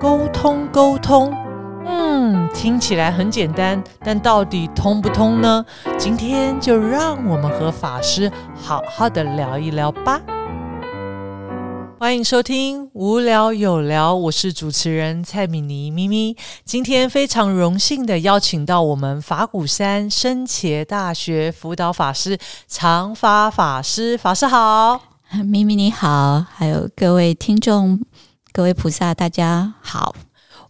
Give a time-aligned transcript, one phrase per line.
[0.00, 1.30] 沟通沟通。
[1.84, 5.62] 嗯，听起来很简单，但到底通不通呢？
[5.98, 10.18] 今天就让我们和法师好好的聊一聊吧。
[11.98, 16.34] 欢迎收听《无聊有聊》，我是主持人蔡米妮咪咪。
[16.64, 24.98] 今天非常荣幸的邀请到我们法鼓山深茄大学辅导法师长发法师，法师好，
[25.44, 28.00] 咪咪你好，还有各位听众、
[28.52, 30.14] 各位菩萨，大家好。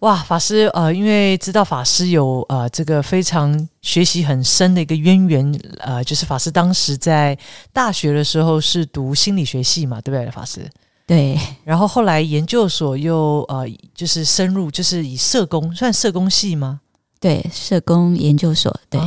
[0.00, 7.36] 哇，法师，呃，因为知道法师有呃这个非常学习很深的一个渊源，呃，就是法师当时在
[7.72, 10.68] 大学的时候是读心理学系嘛，对不对，法师？
[11.06, 16.80] 对，然后后来研究所又呃就是深入，就是以社工算社工系吗？
[17.20, 18.74] 对，社工研究所。
[18.88, 18.98] 对，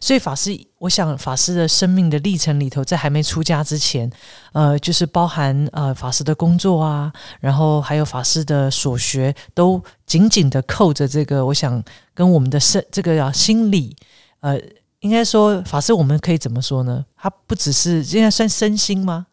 [0.00, 4.10] 所以法师，我想法师的生命的历程里头，在还没出家之前，
[4.52, 11.44] 呃，就是包含呃法师的工作啊，然后还有法师的所学，都紧紧的扣着这个。
[11.44, 11.82] 我想
[12.14, 13.94] 跟我们的身这个啊心理，
[14.40, 14.58] 呃，
[15.00, 17.04] 应该说法师，我们可以怎么说呢？
[17.14, 19.26] 他不只是应该算身心吗？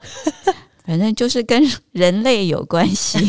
[0.87, 3.19] 反正就是跟人类有关系，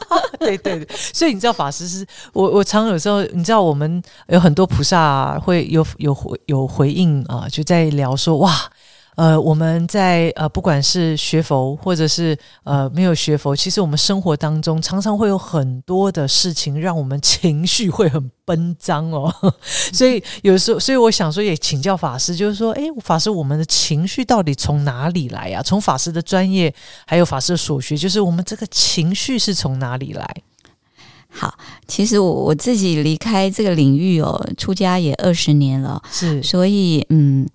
[0.38, 8.70] 对对对，所以你知道法师是我我常有时候你知道我们有很多菩萨会有有回有回应啊，就在聊说哇。
[9.16, 19.34] 呃，我们在呃，不管是学佛或者是呃没有学佛，其实我们生活当中常常会有很多的事情，让我们情绪会很奔张哦。
[19.90, 25.62] 所以有时候，所以我想说，也请教法师，就是说，哎，法师，我们的情绪到底从哪里来呀？
[25.62, 26.72] 从法师的专业，
[27.06, 30.42] 还有法师的所学，就是我们这个情绪是从哪里来？
[31.30, 31.54] 好，
[31.88, 37.48] 其实我我自己离开这个领域哦，出家也二十年了，是，所以嗯。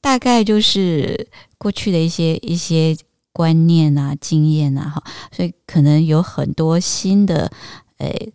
[0.00, 2.96] 大概就是过去的一些一些
[3.32, 7.50] 观念啊、经验啊，哈，所以可能有很多新的
[7.98, 8.32] 诶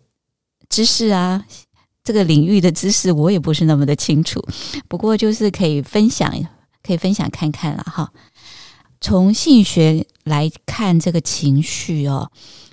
[0.68, 1.44] 知识啊，
[2.04, 4.40] 这个领域的知识我也不是那么的清楚，
[4.88, 6.32] 不过就是可以分享，
[6.82, 8.12] 可以分享看看了哈。
[9.00, 12.30] 从心理学来看，这个情绪哦。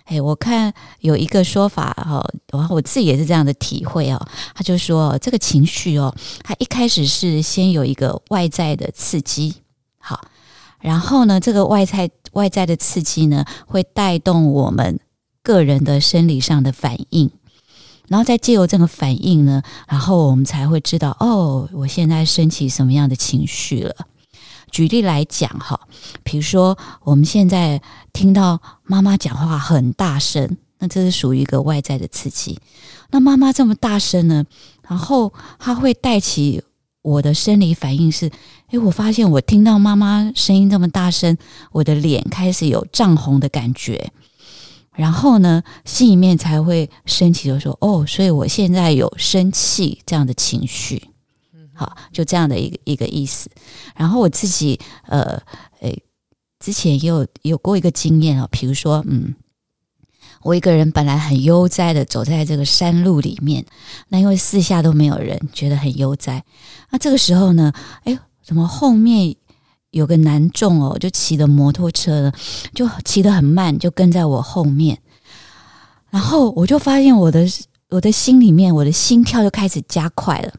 [0.10, 4.20] 哎，我看有一个说法哈，然后我自己也是这样的体会哦。
[4.56, 9.54] 他就说，这个情绪哦，它一开始是先有一个外在的刺激，
[10.00, 10.20] 好，
[10.80, 15.00] 然后呢，这个外在外在的刺激呢，会带动我们
[15.44, 17.30] 个人的生理上的反应，
[18.08, 23.96] 然后再借由这个反应呢，然后我们才会知道，哦，我现在升起什么样的情绪了。
[24.72, 25.80] 举例来讲哈，
[26.24, 27.82] 比如说我们现在
[28.14, 32.60] 听到妈妈讲话很大声，那这是属于一个外在的刺激。
[33.12, 34.46] 那妈妈这么大声呢，
[34.88, 36.64] 然后它会带起
[37.02, 38.30] 我的生理反应是：
[38.72, 41.38] 诶，我发现我听到妈妈声音这么大声，
[41.72, 44.12] 我的脸开始有涨红的感觉，
[44.94, 51.10] 然后呢，心里面才会升起就说：哦，所以我现在有生气这样的情绪。
[51.80, 53.50] 好，就这样的一个一个意思。
[53.96, 55.42] 然后我自己呃，
[55.80, 56.04] 诶，
[56.60, 59.34] 之前也有有过一个经验啊，比如说，嗯，
[60.42, 63.66] 我一个人本来很悠哉的走在这个山路里面，
[64.10, 66.44] 那因为四下都没有人，觉得很悠哉。
[66.90, 67.72] 那这个时候呢，
[68.04, 69.34] 哎，怎么后面
[69.92, 72.34] 有个男众哦，就骑的摩托车呢，
[72.74, 75.00] 就骑得很慢，就跟在我后面。
[76.10, 77.48] 然后我就发现我的
[77.90, 80.54] 我的心里面，我的心跳就开始加快了。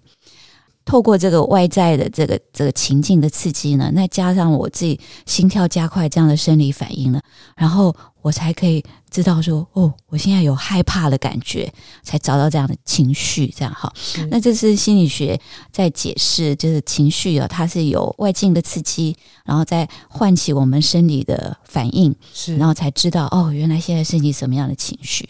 [0.90, 7.20] 透过这个外在的这个这个情境的刺激呢，那加上我自己心跳加快这样的生理反应呢，
[7.54, 13.92] 然后我才可以知道说，哦，我现在有害怕的感觉，才找到这样的情绪，这样哈。
[14.30, 15.40] 那这是心理学
[15.70, 25.28] 在解释，就是情绪啊，它是有外境的刺激，然后再唤起我们生理的反应，是，然后才知道哦，原来现在是你什么样的情绪。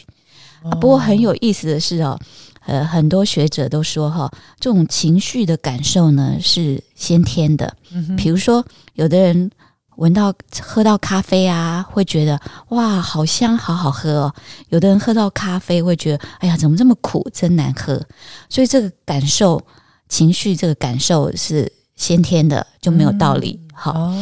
[0.63, 2.19] 啊不过很有意思的是哦。
[2.67, 7.75] 呃，很多学者都说哈，这种情绪的感受呢是先天的。
[7.93, 9.51] 嗯比如说，有的人
[9.97, 10.33] 闻到
[10.63, 14.35] 喝到咖啡啊，会觉得哇，好香，好好喝哦；
[14.69, 18.01] 有的人喝到咖啡会觉得，哎呀，怎么这么苦，真难喝。
[18.49, 19.61] 所以这个感受
[20.09, 23.59] 情绪，这个感受是先天的，就没有道理。
[23.75, 24.13] 好，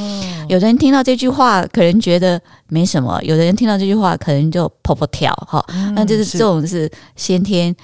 [0.48, 5.32] 有的人听到这句话，可能觉得没什么；有的人听到这句话，可能就跑跑跳。
[5.48, 5.64] 哈，
[5.96, 7.74] 那就是这种是先天。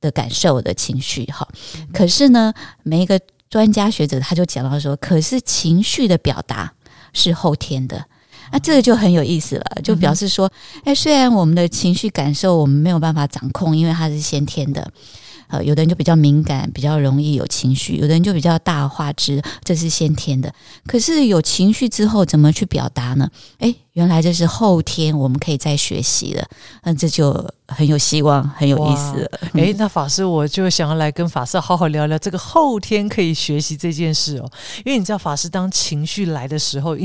[0.00, 1.46] 的感受的情绪哈，
[1.92, 2.52] 可是呢，
[2.82, 6.72] 每一个专家学者他就讲到说，可是情绪的表达
[7.12, 8.04] 是后天的，
[8.52, 10.50] 那这个就很有意思了，就表示说，
[10.84, 14.90] 哎，虽然我们的情绪感受我们没有办法掌控，因为它是先天的，
[15.50, 20.52] 呃，有的人就比较敏感，比较容易有情绪；有的人就比较大话之，这是先天的。
[20.86, 23.28] 可是有情绪之后，怎么去表达呢？
[23.58, 26.48] 诶，原来这是后天我们可以再学习的，
[26.84, 29.40] 那这就很有希望，很有意思了。
[29.54, 34.50] 诶，那法师我就想要来跟法师好好聊聊这个后天可以学习这件事哦，
[34.84, 36.96] 因为你知道法师当情绪来的时候，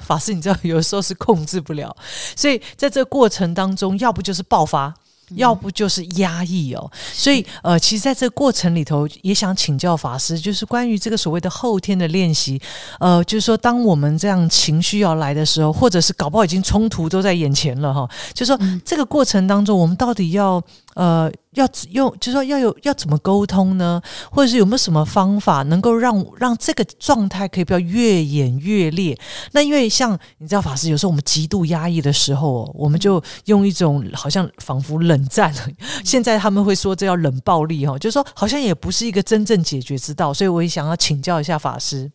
[0.00, 1.96] 法师你知道有时候是控制不了，
[2.34, 4.92] 所以在这过程当中，要不就是爆发。
[5.36, 12.60] 要不就是压抑哦，所以呃，其实在这个过程里头，也想请教法师，就是关于这个所谓的后天的练习，
[13.00, 20.62] 呃，就是说，当我们这样情绪要来的时候，或者是搞不好已经冲突都在眼前了哈，就说这个过程当中，我们到底要。
[20.94, 24.00] 呃，要用，就说要有要怎么沟通呢？
[24.30, 29.18] 或者是有没有什么方法能够让让这个状态可以不要越演越烈？
[29.52, 35.52] 那因为像你知道，法师有时候我们极度压抑的时候，我们就用一种好像仿佛冷战。
[36.04, 40.32] 现在他们会说这叫冷暴力哈，就是说好像也不是一个真正解决之道。
[40.32, 42.10] 所以我也想要请教一下法师。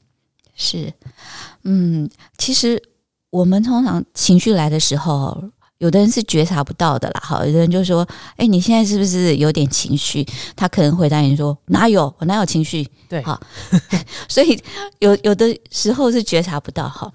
[0.55, 0.91] 是，
[1.63, 2.81] 嗯，其实
[3.29, 5.51] 我们通常情绪来的时候。
[5.79, 8.07] 有的人是觉察不到的啦，哈，有的人就说
[8.38, 10.25] ：“哎，你现在是不是有点情绪？”
[10.57, 13.39] 他可能回答你说：“哪有，我哪有情绪？”对，好，
[14.27, 14.59] 所以
[15.00, 17.12] 有有的时候是觉察不到哈。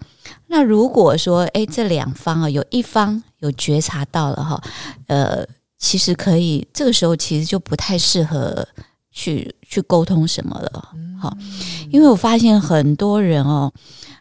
[0.47, 4.63] 那如果说，哎，这两方啊，有一方有觉察到了哈，
[5.09, 5.45] 呃，
[5.79, 8.67] 其实可以，这个时候其实就不太适合
[9.11, 10.89] 去去沟通什么了，
[11.21, 11.37] 好，
[11.91, 13.73] 因为我发现很多人哦，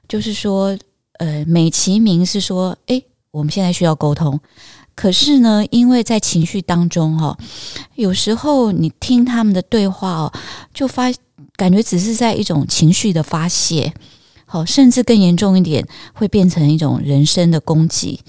[0.08, 0.76] 就是说，
[1.20, 3.00] 呃，美其名是说，哎。
[3.32, 4.40] 我们现在需要沟通，
[4.94, 7.38] 可是呢，因为在情绪当中哈，
[7.96, 10.34] 有时候你听他们的对话哦，
[10.74, 11.10] 就发
[11.56, 13.94] 感觉只是在一种情绪的发泄，
[14.46, 18.20] 好，甚至更严重一点，会变成一种人身的攻击，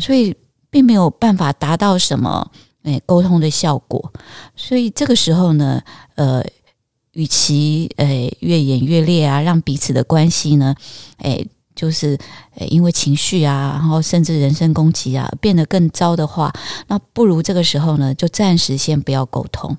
[0.00, 0.34] 所以
[0.70, 2.50] 并没有办法达到什么
[2.84, 4.10] 诶沟通的效果。
[4.56, 5.82] 所以这个时候呢，
[6.14, 6.42] 呃，
[7.12, 10.74] 与其诶越演越烈啊，让彼此的关系呢，
[11.18, 11.46] 诶。
[11.76, 12.18] 就是
[12.68, 16.52] 因为情绪啊，然后甚至人身攻击啊，变得更糟的话，
[16.88, 19.76] 那不如这个时候呢，就暂时先不要沟通。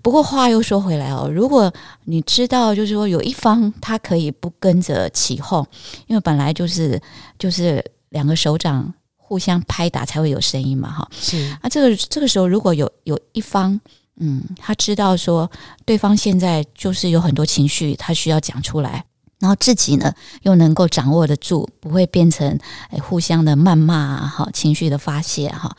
[0.00, 1.70] 不过话又说回来哦，如果
[2.04, 5.66] 你知道，就是说有一方他可以不跟着起哄，
[6.06, 6.98] 因为本来就是
[7.36, 11.08] 就是两个手掌互相拍打才会有声音嘛，哈。
[11.20, 13.78] 是啊，这个这个时候如果有有一方，
[14.20, 15.50] 嗯，他知道说
[15.84, 19.04] 对方现在就是有很多情绪，他需要讲出来。
[19.38, 20.12] 然后自己呢，
[20.42, 22.58] 又能够掌握得住，不会变成
[22.90, 25.76] 诶互相的谩骂啊，哈，情绪的发泄哈。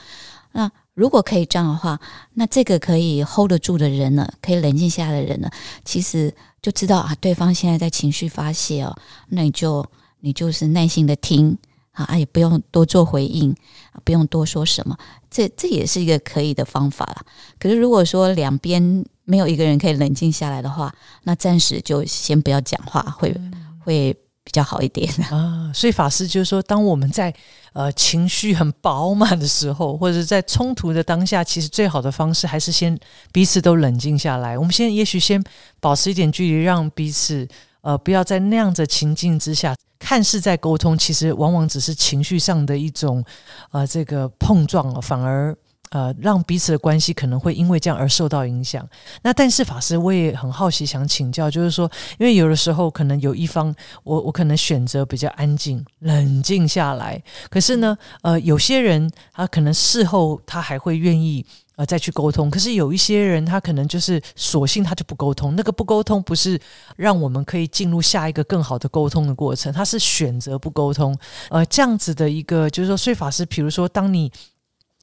[0.54, 2.00] 那如果可以这样的话，
[2.34, 5.50] 那这个可以 hold 得住的人呢，可以冷静下来的人呢，
[5.86, 8.96] 其实就知道啊，对方现在在情绪发泄哦，
[9.30, 9.86] 那你就
[10.22, 11.58] 你就是耐心的听
[11.92, 13.56] 啊，也不用多做回应，
[14.04, 14.98] 不用多说什么，
[15.30, 17.26] 这这也是一个可以的方法了。
[17.60, 20.92] 可是如果说两边，没有一个人可以冷静下来的话，
[21.22, 23.32] 那暂时就先不要讲话，会
[23.78, 24.12] 会
[24.44, 25.72] 比较好一点啊。
[25.72, 27.32] 所以法师就是说，当我们在
[27.74, 33.00] 呃情绪很饱满的时候，或者在冲突的当下，其实最好的方式还是先
[33.32, 34.58] 彼此都冷静下来。
[34.58, 35.40] 我们先也许先
[35.80, 37.48] 保持一点距离，让彼此
[37.82, 43.24] 呃不要在那样的情境之下，看似在沟通，其实往往只是情绪上的一种
[43.70, 45.56] 呃这个碰撞，反而。
[45.92, 48.88] 呃，让彼此的关系可能会因为这样而受到影响。
[49.24, 51.90] 那但是法师，我也很好奇，想请教，就是说，
[52.20, 57.20] 因为有的时候可能有一方，我我可能选择比较安静、冷静下来。
[57.50, 61.44] 可是呢，呃，有些人他可能事后他还会愿意
[61.76, 62.52] 呃再去沟通。
[62.52, 65.56] 可是有一些人他可能就是索性他就不沟通。
[65.56, 66.60] 那个不沟通不是
[66.98, 71.18] 让我们可以进入下一个更好的沟通的过程，他是选择不沟通。
[71.50, 74.32] 呃，这样子的一个就是说，所以法师，比如说当你。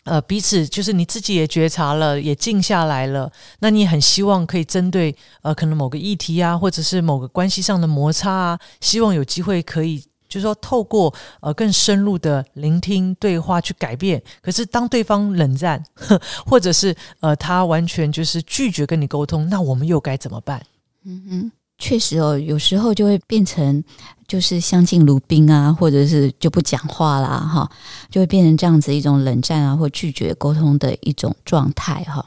[0.06, 3.30] 呃，彼此就是你自己也觉察了，也静下来了。
[3.58, 9.98] 那你很希望可以针对呃，可能某个议题啊，或者是某个关系上的摩擦啊，希望有机会可以，
[10.28, 14.22] 就是说透过呃更深入的聆听对话去改变。
[14.40, 15.84] 可是当对方冷战，
[16.46, 20.64] 或者是呃他完全就是拒绝跟你沟通，那我们又该怎么办？
[21.04, 21.52] 嗯哼。
[21.78, 23.82] 确实哦，有时候就会变成
[24.26, 27.70] 就是相敬如宾啊，或者是就不讲话啦，哈，
[28.10, 32.24] 就会变成这样子一种冷战啊，或拒绝沟通的一种状态哈。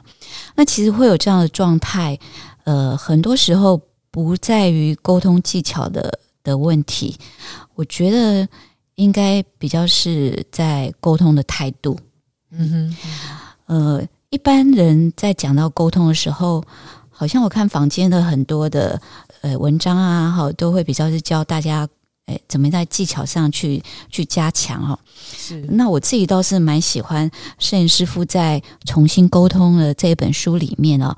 [0.54, 2.16] 那其实会有这样的状态，
[2.62, 3.80] 呃，很多时候
[4.12, 7.18] 不在于沟通技巧的的问题，
[7.74, 8.48] 我觉得
[8.94, 11.98] 应该比较是在沟通的态度。
[12.52, 12.96] 嗯哼，
[13.66, 16.64] 呃，一般人在讲到沟通的时候，
[17.10, 18.98] 好像我看房间的很多的。
[19.42, 21.88] 呃，文章啊，哈，都会比较是教大家，
[22.26, 24.98] 哎，怎么在技巧上去去加强哈。
[25.32, 31.16] 是，那我自己倒是蛮喜欢摄影师傅在重新沟通的这一本书里面哦，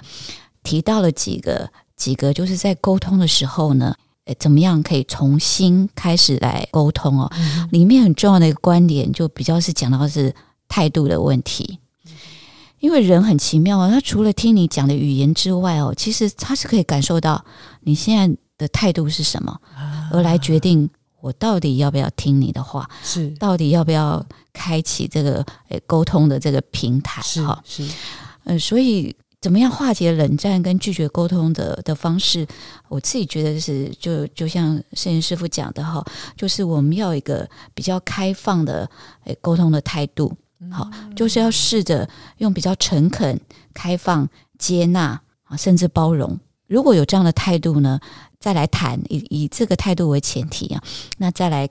[0.63, 3.95] 提到了几个几个，就是在沟通的时候呢，
[4.27, 7.31] 诶，怎么样可以重新开始来沟通哦？
[7.73, 10.33] 里面很重要的一个观点，就比较是讲到是
[10.69, 11.79] 态度的问题。
[12.83, 17.43] 因为人很奇妙啊，他除了听你讲的语言之外哦，其实他是可以感受到
[17.83, 19.57] 你现在的态度是什么，
[20.11, 27.63] 而来决定我到底要不要听你的话，是到底要不要开启这个诶沟通的这个平台哈。
[27.65, 27.87] 是，
[28.47, 32.45] 嗯，所以怎么样化解冷战跟拒绝沟通的的方式，
[32.89, 36.05] 我自己觉得是就就像圣严师傅讲的哈，
[36.37, 38.91] 就是我们要一个比较开放的
[39.27, 40.37] 诶沟通的态度。
[40.71, 43.41] 好，就是要试着用比较诚恳、
[43.75, 44.29] 开放、
[44.59, 46.39] 接纳啊，甚至包容。
[46.67, 48.01] 如果有这样的态度呢，
[48.39, 50.83] 再来谈以以这个态度为前提啊，
[51.19, 51.69] 那再来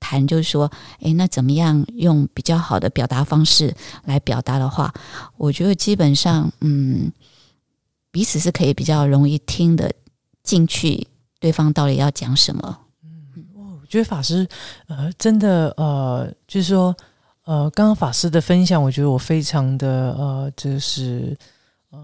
[0.00, 0.70] 谈就是说，
[1.00, 4.92] 诶，那怎么样用比较好的表达方式来表达的话，
[5.36, 7.12] 我觉得基本上，嗯，
[8.10, 9.92] 彼此是可以比较容易听得
[10.42, 11.06] 进去
[11.38, 12.78] 对方到底要讲什么。
[13.04, 14.48] 嗯，我觉得法师
[14.88, 16.96] 呃，真的呃，就是说。
[17.44, 21.36] 呃，刚刚法师的分享，我觉得我非常的呃，就是
[21.90, 21.98] 呃，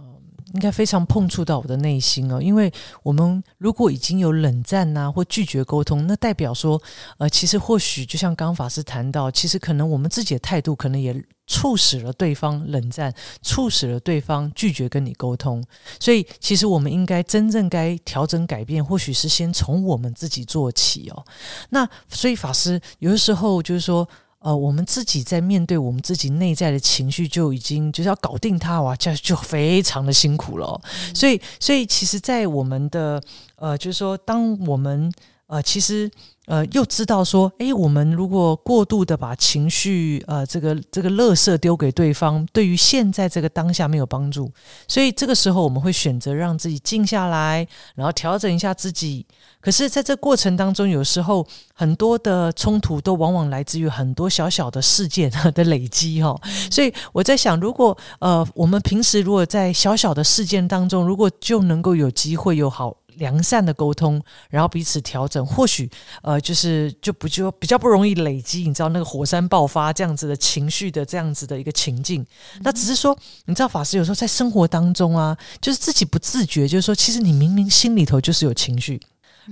[0.54, 2.40] 应该非常碰触到我的内心哦。
[2.40, 6.80] 因为我们如果已经有冷战呐，或拒绝沟通，那代表说，
[7.18, 11.14] 呃，其实或许就像刚刚法师谈到，其实可能我们自己的态度，可能也
[11.46, 15.62] 促使了对方冷战，促使了对方拒绝跟你沟通。
[16.00, 21.24] 所以，其实我们应该真正该调整改变，或许是先从我们自己做起哦。
[21.68, 24.08] 那所以法师有的时候就是说。
[24.46, 30.80] 呃，我们自己在面对我们自己内在的情绪，就已经就是要搞定它哇，这就非常的辛苦了。
[31.12, 33.20] 所以，所以其实，在我们的
[33.56, 35.12] 呃，就是说，当我们
[35.48, 36.08] 呃，其实。
[36.46, 44.50] 呃，又知道说，诶，我们如果过度的把情绪，呃，这个这个乐色丢给对方，对于现在这个当下没有帮助，
[44.86, 49.26] 所以这个时候我们会选择让自己静下来，然后调整一下自己。
[49.60, 56.40] 可是，在这过程当中，有时候很多的冲突都往往来自于很多小小的事件 的累积，哈。
[56.70, 62.96] 所以我在想，如果呃，我们平时如果在小小的事件当中，如果就能够有机会有好。
[63.16, 65.90] 良善的沟通，然后彼此调整，或许
[66.22, 72.24] 呃，就是就不就比较不容易累积，你知道那个火山爆发这样子的情绪的这样子的一个情境。
[72.60, 79.00] 那只是说，你知道法师有时候在生活当中啊，就是自己不自觉，就是说，其实你明明心里头就是有情绪，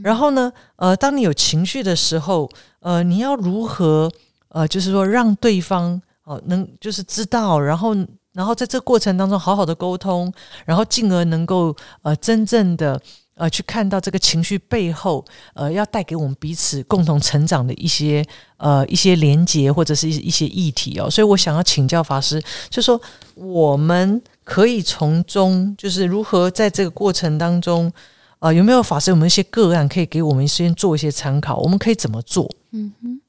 [0.02, 4.10] 然后呢，呃，当你有情绪的时候，呃，你要如何
[4.48, 7.94] 呃，就是说让对方哦能就是知道，然后
[8.32, 10.32] 然后在这过程当中好好的沟通，
[10.64, 13.00] 然后进而能够呃真正的。
[13.36, 15.24] 呃，去看到这个情绪背后，
[15.54, 18.24] 呃，要带给我们彼此共同成长的一些
[18.58, 23.00] 呃一些连结或者是一些议题哦，所以我想要请教法师，就说
[23.34, 27.92] 我们可以从中就是如何在这个过程当中，
[28.38, 31.56] 呃，有没有法师有没有一些个案可以给我们先做一些参考？
[31.56, 32.48] 我们可以怎么做？
[32.70, 33.20] 嗯哼，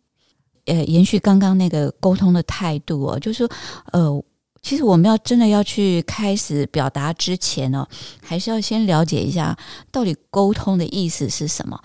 [0.65, 3.49] 呃，延续刚刚那个沟通的态度哦，就是说，
[3.91, 4.23] 呃。
[4.65, 7.87] 其实我们要真的要去开始表达之前呢，
[8.23, 9.55] 还是要先了解一下
[9.91, 11.79] 到底沟通的意思是什么。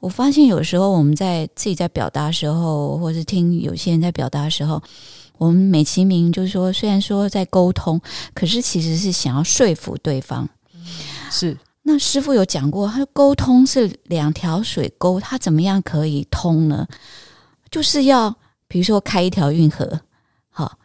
[0.00, 4.82] 我发现有时候我们在自己在表达时候，或是听有些人在表达的时候，
[5.38, 8.00] 我们美其名就是说，虽然说在沟通，
[8.34, 10.48] 可是其实是想要说服对方。
[11.30, 16.84] 是那师傅有讲过，他说沟通是两条水沟，它怎么样可以通呢？
[17.70, 18.34] 就是要
[18.66, 20.00] 比如说开一条运河。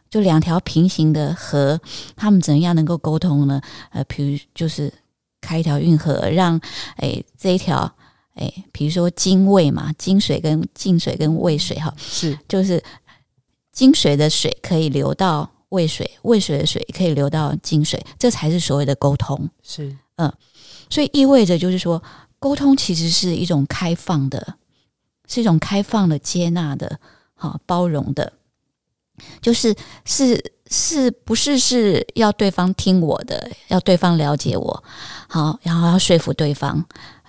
[0.10, 1.80] 就两条平行的河，
[2.16, 3.62] 他们怎样能够沟通呢？
[3.92, 4.92] 呃，比如就是
[5.40, 6.60] 开一条运河，让
[6.98, 7.92] 诶这一条
[8.36, 12.84] 诶，比如说泾渭嘛，泾水跟泾水跟渭水哈，是就是
[13.72, 19.50] 泾水的水可以流到渭水，渭水的水可以流到泾水，这才是所谓的沟通。
[19.62, 20.34] 是嗯，
[20.90, 22.02] 所以意味着就是说，
[22.40, 24.56] 沟通其实是一种开放的，
[25.28, 27.00] 是一种开放的、接纳的、
[27.36, 28.34] 好包容的。
[29.42, 34.84] 就是是是不是是要对方听我的，要对方了解我，
[35.28, 36.84] 好，然后要说服对方，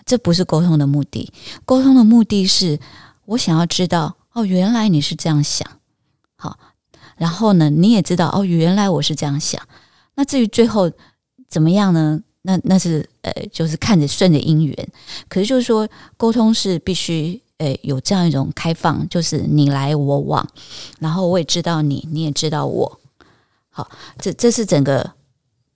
[0.04, 1.32] 这不是沟通的目的。
[1.64, 2.78] 沟通的目的是
[3.26, 5.66] 我想要知道，哦，原来你是这样想，
[6.37, 6.59] 好，
[7.16, 9.61] 然后呢，你也知道，哦，原来我是这样想。
[10.14, 10.90] 那至于最后
[11.49, 12.20] 怎么样呢？
[12.42, 14.88] 那那是呃，就是看着顺着因缘。
[15.28, 17.42] 可是就是说，沟通是必须。
[17.61, 20.49] 诶，有这样一种开放，就是你来我往，
[20.99, 23.00] 然后我也知道你，你也知道我。
[23.69, 23.87] 好，
[24.19, 25.12] 这这是整个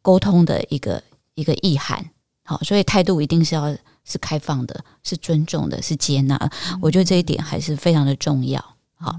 [0.00, 1.03] 沟通的一个
[1.35, 2.11] 一个意涵。
[2.47, 3.71] 好，所以态度一定是要
[4.03, 6.50] 是开放的，是尊重的，是接纳。
[6.81, 8.64] 我觉得这一点还是非常的重要。
[8.97, 9.14] 好，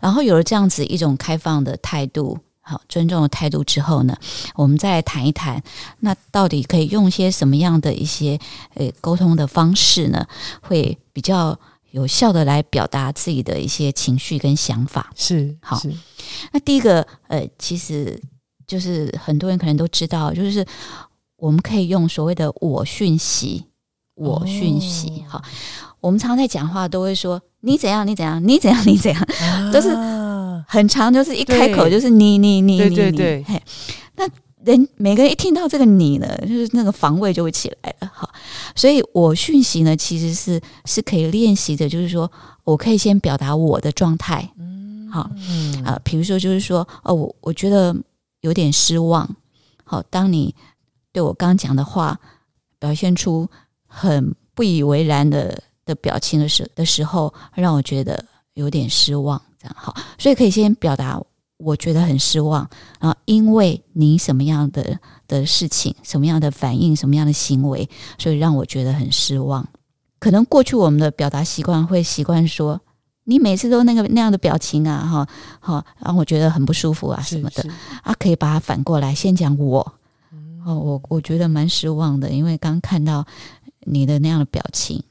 [0.00, 4.16] 然后有了这样子一种开放的态度，好尊重的态度之后呢，
[4.54, 5.62] 我们再来谈一谈，
[6.00, 8.38] 那到底可以用一些什么样的一些
[8.74, 10.26] 呃沟通的方式呢？
[10.62, 11.58] 会比较
[11.90, 15.10] 有效的来表达自己的一些情绪跟想法。
[15.16, 15.92] 是好是
[16.52, 18.20] 那第一个，呃，其实
[18.66, 20.64] 就是很多人可能都知道，就是
[21.36, 23.64] 我们可以用所谓的“我讯息”，
[24.16, 25.24] 我讯息。
[25.28, 25.42] 好，
[26.00, 29.26] 我们常常在讲话都会说你怎样，你怎样，你怎样，你怎样，
[29.72, 32.96] 都是啊很长，就是一开口就是你你你对你你。
[32.96, 33.62] 对对嘿，
[34.16, 34.28] 那
[34.64, 38.10] 人每个人一听到这个你呢，就是那个防卫就会起来了。
[38.12, 38.28] 好，
[38.78, 42.30] 所以我讯息呢，其实是是可以练习的，就是说
[42.62, 44.48] 我可以先表达我的状态。
[45.10, 47.96] 好，嗯啊，比如说就是说，哦，我我觉得
[48.42, 49.28] 有点失望。
[49.82, 50.54] 好，当你
[51.12, 52.20] 对我刚讲的话
[52.78, 53.48] 表现出
[53.86, 59.42] 很不以为然的的表情的时的时候，让我觉得有点失望。
[59.58, 61.20] 这样好，所以可以先表达
[61.56, 62.70] 我觉得很失望，
[63.00, 69.68] 然后因为你什么样的的事情、什么样的反应、什么样的行为，所以让我觉得很失望。
[70.18, 72.80] 可能过去我们的表达习惯会习惯说。
[73.30, 75.28] 你每次都那个那样的表情啊，哈，
[75.60, 77.62] 好，让我觉得很不舒服啊，什么的
[78.02, 79.80] 啊，可以把它反过来，先讲我，
[80.64, 83.26] 哦，我我觉得蛮失望的，因为刚看到
[83.80, 85.04] 你的那样的表情，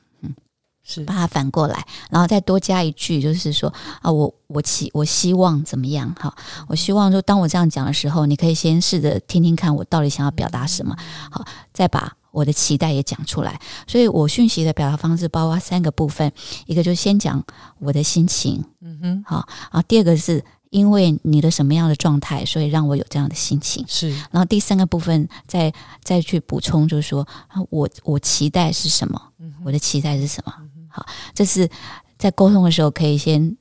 [0.87, 6.15] 是把它反过来，然后再多加一句，就是说啊，我我希我希望怎么样？
[6.17, 6.33] 哈，
[6.69, 10.95] 我希望说，当我这样讲的时候，你可以先试着听听看，我到底想要表达什么，
[11.29, 13.59] 好，再把我的期待也讲出来。
[13.85, 16.31] 所以我讯息的表达方式包括三个部分，
[16.67, 17.43] 一个就是先讲
[17.79, 23.83] 我的心情，嗯哼好，然后第二个是因为你的什么样的状态，所以让我有这样的心情。
[23.89, 29.21] 是然后第三个部分再再去补充，就是说啊我我期待是什么，
[29.65, 30.53] 我的期待是什么？
[30.97, 31.69] 好，这是
[32.17, 33.55] 在沟通的时候可以先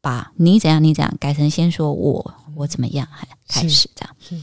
[0.00, 4.36] 把你怎样你怎样改成先说我我怎么样，还开始这样是。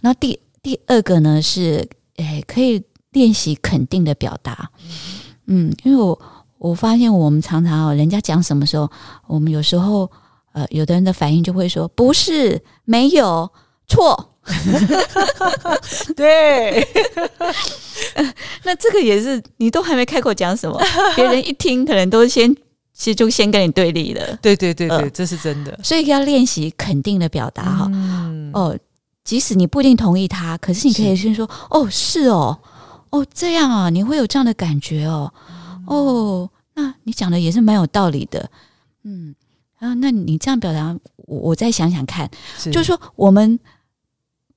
[0.00, 4.70] 然后第第二个呢是，诶，可以练习肯定的表达。
[5.46, 6.18] 嗯，因为我
[6.56, 8.90] 我发现我们常常哦，人家讲什么时候，
[9.26, 10.10] 我们有时候
[10.52, 13.52] 呃，有的人的反应就会说不是，没有，
[13.88, 14.34] 错。
[16.16, 16.86] 对，
[18.64, 20.80] 那这个也是你都还没开口讲什么，
[21.14, 22.54] 别人一听可能都先
[22.94, 25.10] 其实就先跟你对立了，对对对对，呃。
[25.10, 25.78] 这是真的。
[25.82, 27.86] 所以要练习肯定的表达哈。
[27.92, 28.74] 嗯，哦，
[29.22, 32.58] 即使你不一定同意他，可是你可以先说哦，是哦，
[33.10, 35.30] 哦这样啊，你会有这样的感觉哦，
[35.86, 38.50] 哦，那你讲的也是蛮有道理的，
[39.04, 39.34] 嗯，
[39.78, 40.96] 啊，那你这样表达，
[41.26, 42.70] 我我再想想看，是。
[42.70, 43.60] 就是说我们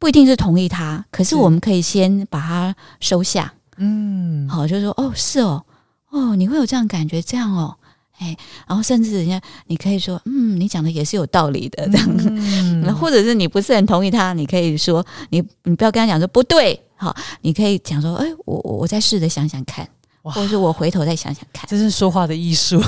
[0.02, 5.64] 不一定是同意他，可是是我们可以先把它收下，嗯，好，就是说哦，是哦，
[6.10, 7.78] 哦，你会有这样感觉，这样哦。
[8.18, 8.36] 哎，
[8.68, 12.08] 然后甚至人家，你可以说，嗯，你讲的也是有道理的，这样。
[12.18, 19.88] 嗯那 或者是你不是很同意他，你可以说你你不要跟他讲说不对，好，你可以讲说，哎，我我我再试着想想看，
[20.24, 21.68] 哇或者是我回头再想想看。
[21.70, 22.82] 这是说话的艺术，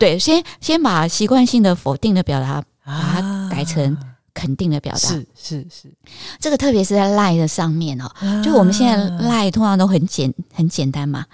[0.00, 3.96] 对，先先把习惯性的否定的表达把它啊改成
[4.38, 4.98] 肯定的表达。
[4.98, 5.92] 是是是，
[6.38, 11.26] 这个特别是在赖的上面哦，啊就我们现在赖通常都很简很简单嘛，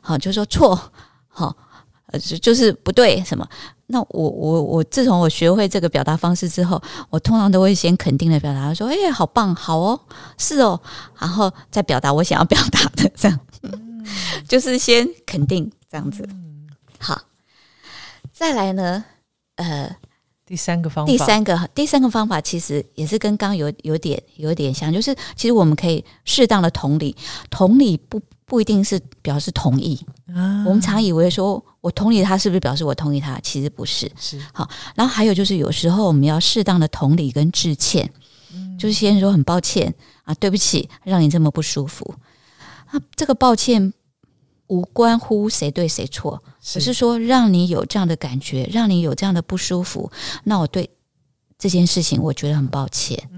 [0.00, 0.76] 好，就说错，
[1.28, 1.56] 好，
[2.06, 3.48] 呃，就就是不对什么。
[3.90, 10.00] 那我我我自从我学会这个表达方式之后，我通常都会先肯定的表达，说：“哎、呀，好棒，好哦，
[10.36, 10.78] 是哦。”
[11.18, 13.40] 然后再表达我想要表达的，这样，
[14.46, 16.28] 就是先肯定这样子。
[16.98, 17.18] 好，
[18.30, 19.04] 再来呢，
[19.56, 19.96] 呃，
[20.48, 27.14] 第三个方法，第三个第三个方法其实也是跟刚刚有有点有点像，就是其实我们可以适当的同理，
[27.50, 30.00] 同理不不一定是表示同意。
[30.34, 33.38] 啊我们常以为说我同理他是不是表示我同意他？
[33.40, 34.10] 其实不是。
[34.18, 38.10] 是好然后还有就是有时候我们要适当的同理跟致歉，
[38.78, 42.14] 就是先说很抱歉啊，对不起，让你这么不舒服。
[42.86, 43.92] 啊，这个抱歉
[44.68, 50.10] 无关乎谁对谁错，只是说让你有这样的感觉，让你有这样的不舒服，
[50.44, 50.88] 那我对
[51.58, 53.28] 这件事情我觉得很抱歉。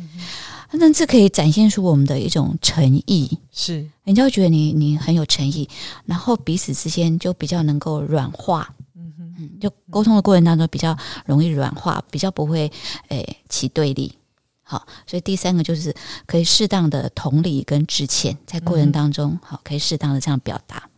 [0.73, 3.89] 那这可以展现出我们的一种诚意，是。
[4.05, 5.69] 人家会觉得你你很有诚意，
[6.05, 12.71] 然后彼此之间就比较能够软化，嗯就沟通的过程当中比较容易软化，比较不会
[13.09, 14.15] 诶起对立。
[14.63, 15.93] 好，所以第三个就是
[16.27, 20.89] 可以适当的同理跟致歉，在过程当中，好可以适当的这样表达。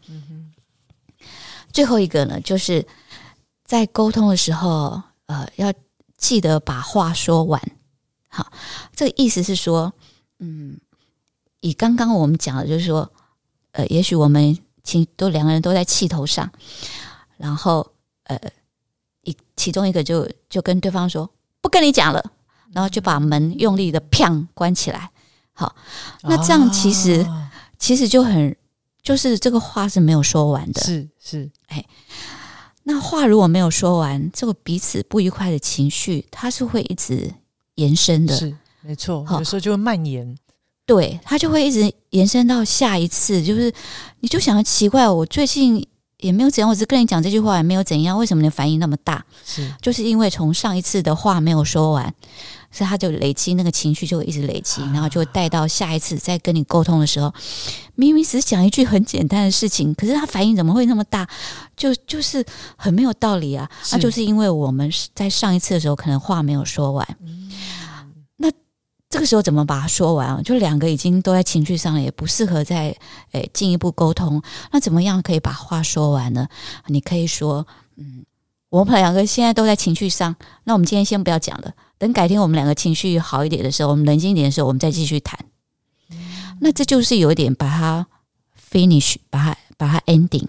[1.73, 2.87] 最后一个呢，就是
[3.65, 5.73] 在沟通的时候，呃，要
[6.17, 7.61] 记得把话说完。
[8.29, 8.53] 好，
[8.95, 9.93] 这个意思是说，
[10.39, 10.79] 嗯，
[11.61, 13.11] 以刚刚我们讲的，就是说，
[13.73, 16.51] 呃，也许我们情都两个人都在气头上，
[17.37, 17.93] 然后
[18.25, 18.39] 呃，
[19.23, 21.29] 一其中一个就就跟对方说
[21.61, 22.33] 不跟你讲了，
[22.73, 25.11] 然后就把门用力的砰关起来。
[25.55, 25.75] 好，
[26.23, 28.57] 那这样其实、啊其实就很，
[29.03, 30.81] 就是这个话是没有说完的。
[30.83, 31.85] 是是哎
[32.85, 37.33] 那话如果没有说完，这个彼此不愉快的情绪，它是会一直
[37.77, 38.37] 延伸的。
[38.37, 40.37] 是没错，好有时候就会蔓延。
[40.85, 43.41] 对，它就会一直延伸到下一次。
[43.41, 43.73] 就是
[44.19, 45.87] 你就想奇怪，我最近
[46.19, 49.25] 也没有怎样，我只跟你讲这句话也没有怎样，为什么你的反应那么大？
[49.45, 52.13] 是就是因为从上一次的话没有说完，
[52.73, 57.33] 所以他就累积那个情绪就会一直累积，然后就会带到下一次再跟你沟通的时候，
[57.95, 61.29] 明明只是讲一句很简单的事情，可是他反应怎么会那么大？
[61.77, 62.45] 就就是
[62.77, 63.69] 很没有道理啊！
[63.83, 67.07] 是那就是因为我们是在上一次的时候可能话没有说完，
[68.37, 68.51] 那
[69.11, 70.41] 这个时候怎么把它说完啊？
[70.43, 72.97] 就两个已经都在情绪上了，也不适合再
[73.33, 74.41] 诶进一步沟通。
[74.71, 76.49] 那怎么样可以把话说完呢？
[76.87, 78.25] 你可以说，嗯，
[78.73, 85.39] 我们两个现在都在情绪上，那我们今天先不要讲了，等改天我们两个情绪好一点的时候，我们冷静一点的时候，我们再继续谈。
[86.63, 88.07] 那这就是有一点把它
[88.71, 90.49] finish，把它把它 ending。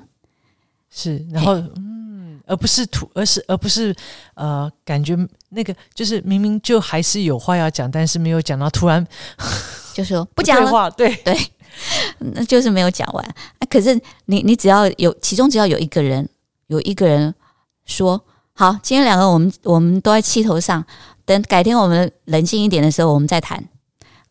[0.89, 3.93] 是，然后嗯，而不是突，而是而不是
[4.36, 5.17] 呃，感觉
[5.49, 9.05] 那个就是明明就还是有话要讲，但是没有讲到，突然
[9.93, 11.38] 就说 不讲了，对话，对对，
[12.33, 13.25] 那就是没有讲完。
[13.25, 16.29] 啊、可是你你只要有其中只要有一个人
[16.67, 17.36] 有一个人
[17.86, 20.86] 说好，今天两个我们我们都在气头上，
[21.26, 23.58] 等改天我们冷静一点的时候我们再谈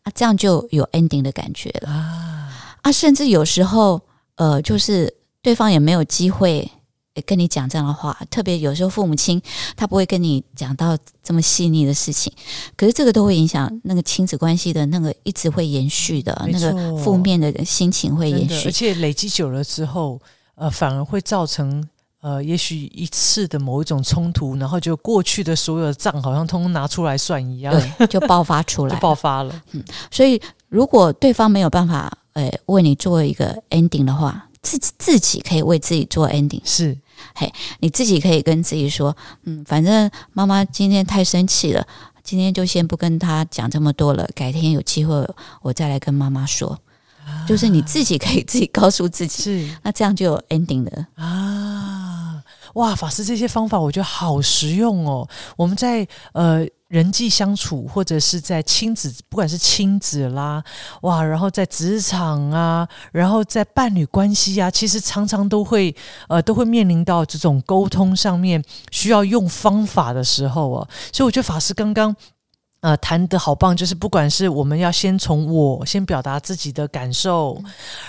[0.03, 2.49] 啊，这样就有 ending 的感觉了啊，
[2.81, 2.91] 啊。
[2.91, 4.01] 甚至有时候
[4.35, 6.69] 呃，就是对方也没有机会。
[7.15, 9.39] 诶跟你讲这样的话，特别有时候父母亲
[9.75, 12.33] 他不会跟你讲到这么细腻的事情，
[12.75, 16.71] 可是这个都会影响那个亲子关系的那个一直会延续的那个
[17.03, 18.71] 负面的心情会延续，而。
[18.71, 20.19] 且累积久了之后，
[20.55, 21.87] 呃，反而会造成。
[22.23, 29.01] 呃，也许一次的某一种冲突，然后就过去的所有的账，好像通通拿出来算一样，对，就爆发出 来就。
[29.01, 29.61] 爆发了。
[29.73, 36.61] 嗯所以，如果对方没有办法，呃，为你做一个 ending 的话，自己自己可以为自己做 ending。
[36.63, 36.97] 是
[37.35, 41.85] 嘿你自己可以跟自己说，嗯，反正妈妈今天太生气了，
[42.23, 45.13] 今天就先不跟她讲这么多了，改天有机会
[45.61, 46.79] 我再来跟妈妈说。
[47.47, 51.07] 就是你自己可以自己告诉自己，是那这样就有 ending 了。
[51.15, 52.02] 啊，
[52.73, 55.27] 哇，法师这些方法我觉得好实用哦。
[55.55, 60.63] 我们在呃人际相处，或者是在亲子，不管是亲子啦，
[61.01, 65.95] 哇，然后在职场啊，然后在伴侣关系啊，其实常常都会
[66.27, 70.87] 呃都会面临到这种沟通上面需要用方法的时候哦。
[71.11, 72.15] 所以我觉得法师刚刚。
[72.83, 77.57] 呃，谈的好棒，就是不管是我们要先从我先表达自己的感受，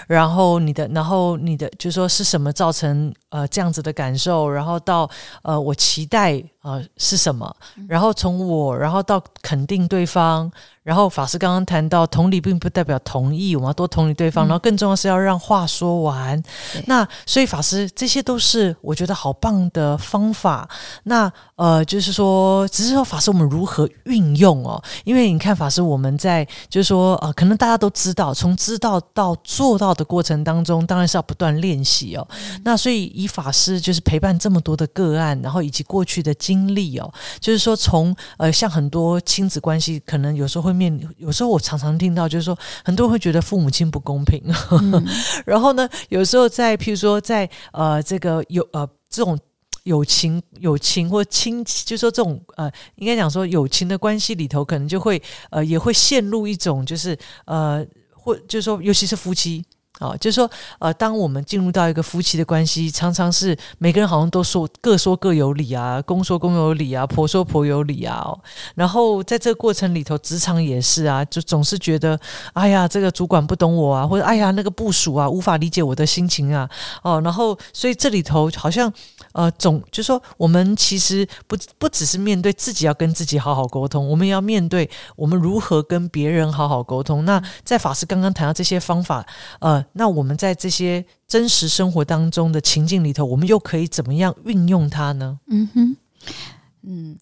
[0.08, 5.08] 然后你的，然后你的，就说是什么造成呃这样子的感受，然后到
[5.42, 7.56] 呃我期待呃是什么，
[7.86, 10.50] 然后从我，然后到肯定对方，
[10.84, 16.40] 然后法师刚刚谈到同理并不代表同意，我们要多同理对方，然后更重要是要让话说完。
[16.86, 20.68] 那所以法师这些都是我觉得好棒的方法。
[21.04, 24.82] 那呃，就是说，只是说法师我们如何运用哦？
[25.04, 32.28] 因为你看法师我们在就是说呃，可能大家都知道，从知道到做到的过程当中，当然是要不断练习哦。
[32.64, 44.42] 那所以以法师就是陪伴这么多的个案，然后以及过去的经历哦，就是说从呃像很多亲子关系，可能有时候会面，有时候我常常听到就是说，很多人会觉得父母亲不公平，
[45.46, 49.38] 然后呢，有时候在譬如说在呃这个有呃这种。
[49.84, 59.62] 友情、友情或亲，就说这种呃，应该讲说友情的关系里头，可能就会呃，也会陷入一种就是呃，或就是说，尤其是夫妻。
[60.00, 68.36] 啊，就是说，呃，当我们进入到一个夫妻的关系，常常是每个人好像都说各说各有理啊，公说公有理啊，婆说婆有理啊、哦。
[68.74, 72.18] 然后在这个过程里头，职场也是啊，就总是觉得，
[72.54, 76.68] 哎呀，这个主管不懂我啊，或者哎呀，那个部属啊，无法理解我的心情啊，
[77.04, 78.92] 哦，然后所以这里头好像
[79.30, 87.24] 呃，总就说我们其实不不只是面对自己要跟自己好好沟通，我们要面对我们如何跟别人好好沟通。
[87.24, 89.24] 那在法师刚刚谈到这些方法，
[89.60, 89.83] 呃。
[89.92, 95.38] 那我们在这些真实生活当中的情境里头，我们又可以怎么样运用它呢？
[95.48, 95.96] 嗯哼，
[96.82, 97.16] 嗯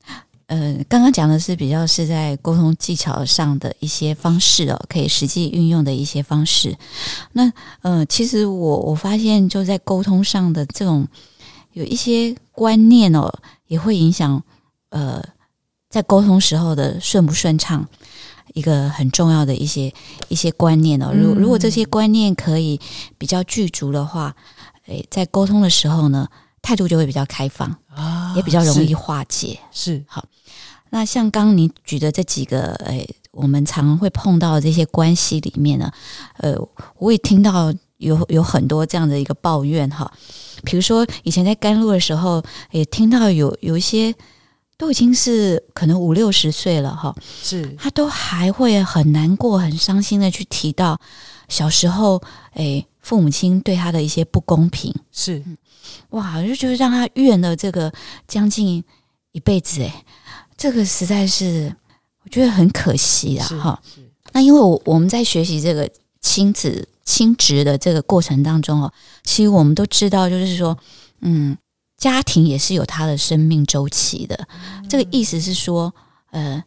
[0.46, 6.76] 呃，刚刚讲的是比较是在沟通技巧上的一些方式哦，可以实际运用的一些方式。
[7.32, 11.08] 那呃，其实我我发现就在沟通上的这种
[11.72, 13.32] 有一些观念哦，
[13.66, 14.42] 也会影响
[14.90, 15.24] 呃
[15.88, 17.88] 在沟通时候的顺不顺畅。
[18.54, 19.92] 一个很重要的一些
[20.28, 22.80] 一些观念哦，如如果这些观念可以
[23.18, 24.34] 比较具足的话，
[24.86, 26.28] 诶，在沟通的时候呢，
[26.60, 29.58] 态度就会比较开放啊，也比较容易化解。
[29.70, 30.24] 是好，
[30.90, 35.90] 那像刚刚你举的这几个，诶，我们常会碰到的这些关系里面呢，
[36.38, 36.54] 呃，
[36.98, 40.12] 我也听到有有很多这样的一个抱怨哈。
[40.64, 44.14] 比如说以前在甘露的时候，也听到有有一些
[44.82, 47.72] 都已经是可能五六十岁了哈，是。
[47.78, 51.00] 他都还会很难过、很伤心的去提到
[51.48, 52.20] 小时候，
[52.54, 55.40] 诶，父母亲对他的一些不公平，是。
[56.10, 57.92] 哇，就觉得让他怨了这个
[58.26, 58.82] 将近
[59.30, 59.92] 一辈子，诶，
[60.56, 61.72] 这个实在是
[62.24, 63.80] 我觉得很可惜啊，哈。
[64.32, 65.88] 那因为我我们在学习这个
[66.20, 68.92] 亲子亲职的这个过程当中哦，
[69.22, 70.76] 其实我们都知道，就是说，
[71.20, 71.56] 嗯，
[72.02, 74.48] 家庭也是有它的生命周期的。
[74.88, 75.94] 这个意思是说，
[76.32, 76.60] 呃，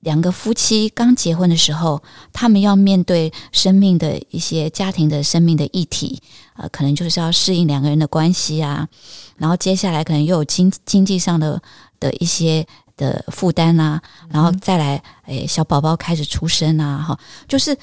[0.00, 6.22] 两个夫妻刚结婚的时候，他们要面对生命的一些家庭的生命的议题，
[6.56, 8.88] 呃，可能就是要适应两个人的关系啊，
[9.36, 11.62] 然后接下来可能又有经经济上的
[12.00, 12.66] 的一些。
[12.96, 14.00] 的负担啊，
[14.30, 17.76] 然后再来，诶，小宝宝开始出生啊，哈，就是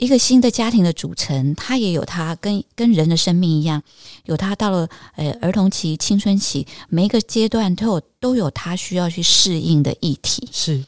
[0.00, 3.82] 一个新的家庭的组成，它也有它跟跟人的生命一样，
[4.24, 10.48] 有它到了呃儿童期、青春期，每一个阶段都有都有它需要去适应的议题。
[10.50, 10.84] 是，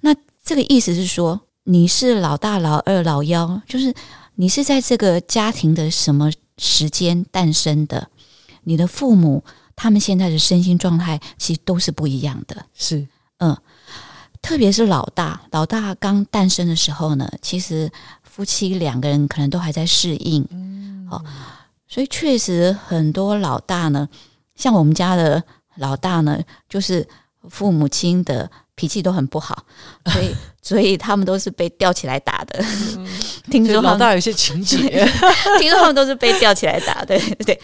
[0.00, 3.92] 那这个意思是说，你是老大、老二、老幺，就是
[4.36, 8.08] 你是在这个家庭的什么时间诞生的？
[8.64, 9.42] 你的父母。
[9.78, 13.06] 他们现在的身心状态其实都是不一样的，是
[13.40, 13.54] 嗯，
[14.40, 17.92] 特别是老大，老大刚诞生的时候呢，其实
[18.36, 21.24] 夫妻两个人可能都还在适应，嗯，好，
[21.88, 24.06] 所以确实很多老大呢，
[24.54, 25.42] 像我们家的
[25.76, 27.08] 老大呢，就是
[27.48, 29.64] 父母亲的脾气都很不好，
[30.12, 32.62] 所以所以他们都是被吊起来打的。
[33.50, 34.76] 听说老大有些情节，
[35.58, 37.58] 听说他们都是被吊起来打，对对。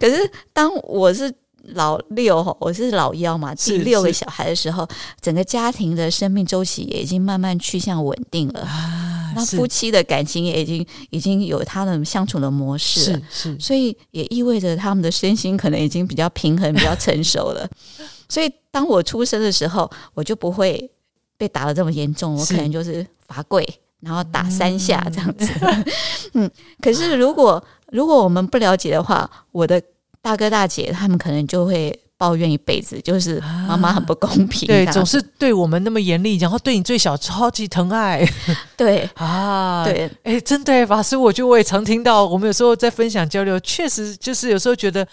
[0.00, 1.32] 可是当我是。
[1.74, 4.86] 老六，我是老幺嘛，第六个小孩的时候，
[5.20, 8.66] 整个家庭的生命周期也已经慢慢趋向稳定了。
[9.34, 17.68] 那夫妻的感情也已经已经有他的相处的模式了，是，所以也意味着他们的身心可能已经比较平衡、 比较成熟了。
[18.28, 20.90] 所以当我出生的时候，我就不会
[21.36, 23.68] 被打的这么严重，我可能就是罚跪，
[24.00, 25.52] 然后打三下这样子。
[26.32, 26.50] 嗯，
[26.80, 29.82] 可是如果如果我们不了解的话，我的。
[30.26, 38.28] 大哥大姐他们可能就会抱怨一辈子，就是妈妈很不公平，对，总是对我们那么严厉，然后对你最小超级疼爱，
[38.76, 39.08] 对。
[39.14, 45.06] 啊，对，哎，真的法师，我觉得我也常听到，我们有时候在分享交流，确实就是有时候觉得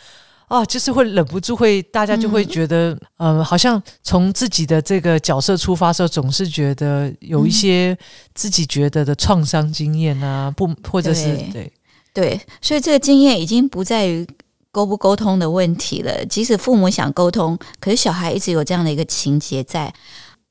[0.47, 7.95] 啊，就是会忍不住会，大家就会觉得，呃，好像从自己的这个角色出发时候，总是觉得有一些
[8.34, 11.71] 自己觉得的创伤经验啊，不，或者是对。
[12.15, 14.26] 对，所以这个经验已经不在于。
[14.73, 16.25] 沟不沟通的问题了。
[16.25, 19.93] 即使父母想沟通，可是小孩一直有这样的一个情节在，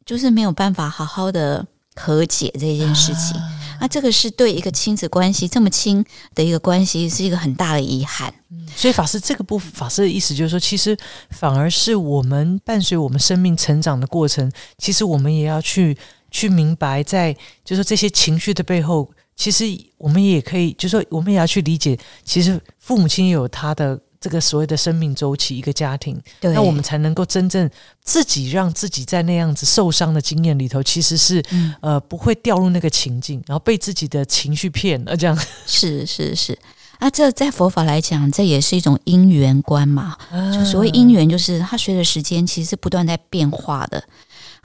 [0.06, 3.36] 就是没有办法好好的和解这件事情。
[3.80, 6.04] 那这个是对一个亲子关系这么亲
[6.36, 8.32] 的一个关系，是一个很大的遗憾。
[8.76, 10.96] 所以法师这个部分法师的意思就是说，其实
[11.30, 15.98] 反而是我们伴随我们生命成长的过程，其实我们也要去
[16.30, 19.10] 去明白，在就是这些情绪的背后。
[19.34, 19.64] 其实
[19.96, 27.68] 我们也可以，就说我们也要去理解，其实父母亲也有他的这个所谓的生命周期，一个家庭，那我们才能够真正
[28.04, 31.42] 自己让自己在那样子受伤的经验里头，其实是
[31.80, 35.16] 呃不会掉入那个情境，然后被自己的情绪骗了。
[35.16, 36.56] 这样是是是，
[37.00, 40.16] 啊，这在佛法来讲，这也是一种因缘观嘛。
[40.52, 44.02] 就所谓因缘，就是它随着时间其实是不断在变化的。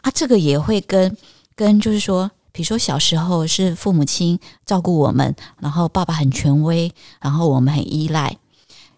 [0.01, 1.17] 啊，这个也会跟
[1.55, 2.29] 跟就是说。
[2.53, 6.91] 比如说小时候是父母亲照顾我们，然后爸爸很权威，
[7.21, 8.35] 然后我们很依赖。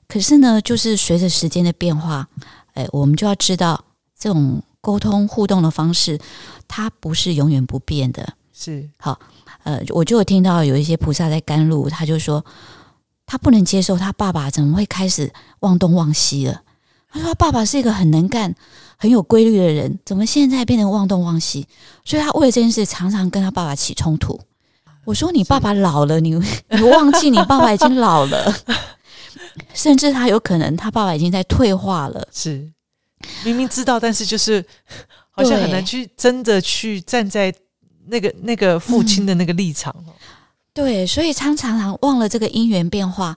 [0.10, 2.28] 可是呢，就是随着时间的变化，
[2.74, 3.82] 哎，我们就要知道
[4.19, 6.19] 这种沟通互动的方式，
[6.67, 8.34] 它不是永远不变的。
[8.52, 9.17] 是好，
[9.63, 12.43] 呃，我就有听到有一些菩萨在甘露，他就说
[13.26, 16.63] 他不能接受他爸爸怎么会开始忘东忘西了。
[17.10, 18.54] 他说他爸爸是一个很能干。
[19.02, 21.65] 很有规律的人，怎么现在变成忘东忘西？
[22.04, 24.38] 所以他为了这件事，常常跟他爸爸起冲突。
[25.06, 26.32] 我说：“你爸爸老了，你
[26.67, 28.54] 你忘记你爸爸已经老了，
[29.74, 32.70] 甚至他有可能他爸爸已经在退化了。”是
[33.44, 34.64] 明明知道，但是就是
[35.32, 37.54] 好像很难去真的去站在
[38.08, 39.94] 那个那个父亲的那个立场。
[40.74, 43.36] 对，所以常常常忘了这个因缘变化。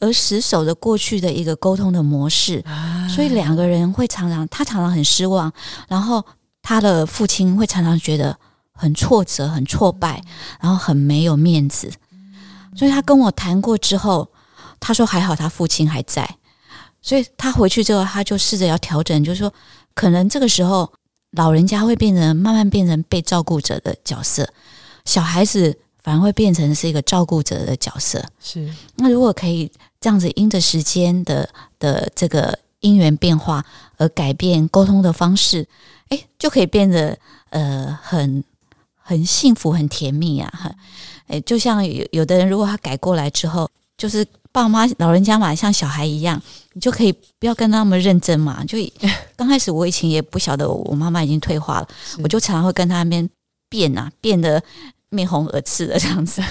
[0.00, 2.60] 而死守着过去的一个沟通的模式，
[3.08, 5.52] 所以两个人会常常，他常常很失望，
[5.86, 6.20] 然后
[6.60, 8.36] 他的父亲会常常觉得
[8.72, 10.20] 很挫折、很挫败，
[10.60, 11.88] 然后很没有面子。
[12.74, 14.28] 所以他跟我谈过之后，
[14.82, 16.28] 他说还好他父亲还在，
[17.00, 19.52] 所以他回去之后，他就试着要调整，就是说
[19.94, 20.92] 可能这个时候
[21.30, 24.52] 老人家会变成慢慢变成被照顾者的角色，
[25.04, 28.24] 小孩子反而会变成是一个照顾者的角色。
[28.40, 33.64] 是，那如果可以这样子，因着时间的的这个因缘变化
[33.98, 35.64] 而改变沟通的方式，
[36.08, 37.16] 诶，就可以变得
[37.50, 38.42] 呃很
[38.96, 40.52] 很幸福、很甜蜜啊！
[40.52, 40.74] 哈，
[41.28, 46.40] 哎，就像有有的人，如果他改过来之后，就是爸妈老人家嘛，像小孩一样，
[46.72, 48.64] 你就可以不要跟他们认真嘛。
[48.64, 48.78] 就
[49.36, 51.88] 刚开始我以前也不晓得我妈妈已经退化了，
[52.22, 53.28] 我就常常会跟他那边
[53.68, 54.62] 变啊，变得
[55.10, 56.42] 面红耳赤的这样子。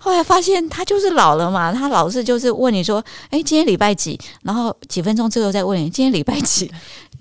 [0.00, 6.68] 后来发现他就是老了嘛，他老是就是问你说：“哎，今天礼拜几？”然后几分钟之后再问你：“今天礼拜几？”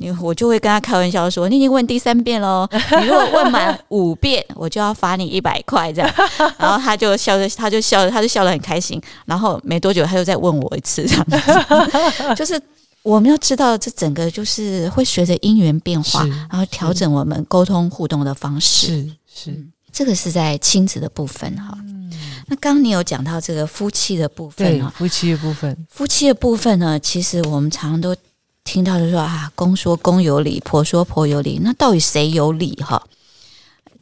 [0.02, 2.68] 你我就会跟他开玩笑说：“你已经问第三遍喽，
[3.00, 6.12] 你如果问满五遍，我就要罚你一百块这样。
[6.58, 9.00] ”然后他就笑着，他就笑着，他就笑得很开心。
[9.26, 11.38] 然后没多久，他又再问我一次这样子。
[12.36, 12.60] 就是
[13.04, 18.88] 我们要知道，这整个就是会随着因缘变化，然后调整我们沟通互动的方式。
[18.88, 19.12] 是
[19.52, 21.78] 是，这个是在亲子的部分哈。
[21.78, 21.88] 嗯
[22.48, 28.14] 那刚刚你有讲到这个夫妻的部分啊，夫妻的部分，夫妻的部分呢，其实我们常常都
[28.63, 33.08] 听到就说啊，公说公有理，婆说婆有理，那到底谁有理哈？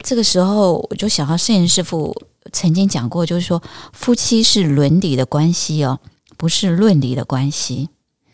[0.03, 2.15] 这个时候我就想到圣严师傅
[2.51, 3.61] 曾经讲过，就是说
[3.93, 5.99] 夫妻是伦理的关系哦，
[6.37, 7.89] 不是论理的关系。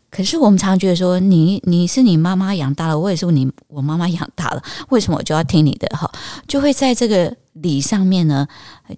[0.10, 6.12] 可是我们常常觉得说，你你是你妈妈养大了，我也是你我妈妈养大了，为什么我就要听你的哈？
[6.48, 8.48] 就会在这个理上面呢，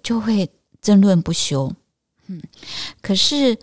[0.02, 0.50] 就会。
[0.80, 1.72] 争论不休，
[2.28, 2.40] 嗯，
[3.02, 3.58] 可是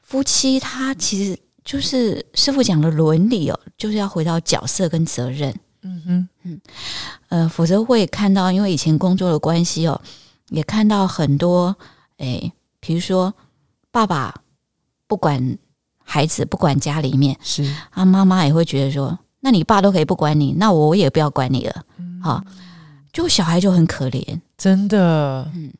[0.00, 6.60] 夫妻他其实就是师傅讲的伦理哦，就是要回到角色跟责任，嗯哼，嗯，
[7.28, 10.00] 呃，否则会看到，因为以前工作的关系哦，
[10.48, 11.76] 也看到很多，
[12.18, 13.32] 哎，比如说
[13.90, 14.34] 爸爸
[15.06, 15.58] 不管
[16.02, 17.62] 孩子，不管家里面，是。
[17.90, 21.84] 啊，妈妈也会觉得说，那你爸都可以不管你，那我也不要管你了，
[22.22, 22.42] 好，
[23.12, 25.72] 就小孩就很可怜，真的，嗯。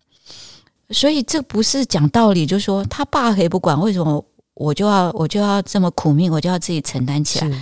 [0.92, 4.24] 所以这不是讲道理，就是说他爸可以不管，为什么
[4.60, 7.60] 我就要我就要这么苦命，我就要自己承担起来？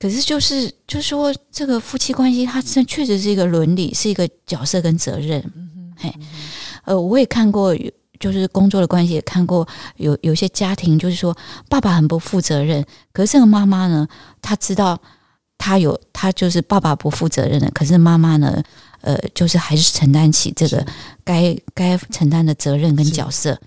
[0.00, 5.44] 可是就是就是说，这个夫妻关系，它这确实是一个伦理，是一个角色跟责任。
[5.98, 6.10] 嘿，
[6.84, 7.76] 呃，我也看过，
[8.18, 11.36] 就是工作的关系也看过，有有些家庭就是说，
[11.68, 14.08] 爸爸很不负责任，可是这个妈妈呢，
[14.40, 14.98] 她知道
[15.58, 18.62] 她有她就是爸爸不负责任的，可是妈妈呢？
[19.02, 20.86] 呃，就是还是承担起这个
[21.24, 23.60] 该该承担的责任跟角色，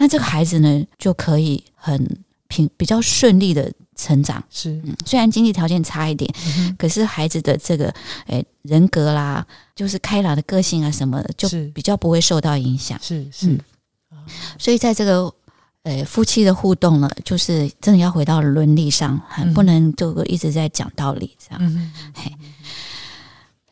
[0.00, 4.42] 那这个孩子呢，就可以很平比较顺利的成长。
[4.48, 6.34] 是，嗯，虽然经济条件差一点，
[6.78, 7.94] 可是孩子的这个
[8.26, 12.98] 诶人格啦，就是开朗的个性啊什么的，就比较不会受到影响。
[13.02, 13.60] 是是，
[14.58, 15.30] 所以在这个
[15.82, 21.92] 呃夫妻的互动呢，就是真的要回到伦理上，很不能就一直在讲道理这样。
[22.14, 22.32] 嘿，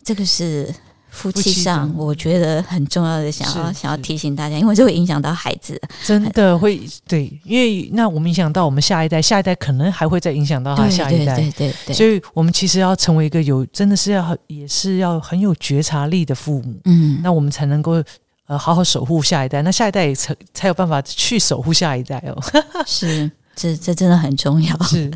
[0.05, 0.75] 这个是。
[1.11, 18.03] 夫妻上，我觉得很重要的，想要想要提醒大家，因为这会影响到孩子，真的会对，因为那我们影响到我们下一代，下一代可能还会再影响到他下一代，对对对，所以我们其实要成为一个有，真的是要也是要很有觉察力的父母，嗯，那我们才能够
[18.47, 22.38] 呃好好守护下一代，那下一代也才才有办法去守护下一代哦，
[22.87, 25.11] 是，这这真的很重要，是。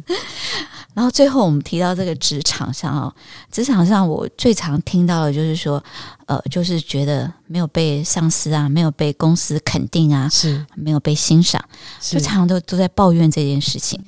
[0.94, 3.14] 然后最后我们提到这个职场上哦，
[3.50, 5.82] 职场上我最常听到的就是说，
[6.26, 11.62] 呃，就是觉得没有被上司啊，没有被公司肯定啊，是没有被欣赏，
[12.00, 13.98] 就常常都都在抱怨这件事情。